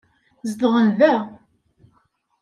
[0.49, 1.15] Zedɣen da.